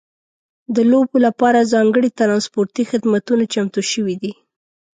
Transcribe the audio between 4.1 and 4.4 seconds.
دي.